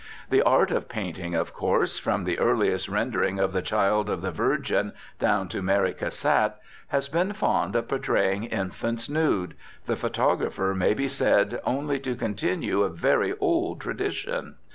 The 0.31 0.41
art 0.41 0.71
of 0.71 0.89
painting, 0.89 1.35
of 1.35 1.53
course, 1.53 1.99
from 1.99 2.23
the 2.23 2.39
earliest 2.39 2.89
rendering 2.89 3.37
of 3.37 3.51
the 3.53 3.61
Child 3.61 4.09
of 4.09 4.23
the 4.23 4.31
Virgin 4.31 4.93
down 5.19 5.47
to 5.49 5.61
Mary 5.61 5.93
Cassatt, 5.93 6.55
has 6.87 7.07
been 7.07 7.33
fond 7.33 7.75
of 7.75 7.87
portraying 7.87 8.45
infants 8.45 9.07
nude, 9.11 9.53
the 9.85 9.95
photographer 9.95 10.73
may 10.73 10.95
be 10.95 11.07
said 11.07 11.61
only 11.65 11.99
to 11.99 12.15
continue 12.15 12.81
a 12.81 12.89
very 12.89 13.35
old 13.37 13.79
tradition. 13.79 14.55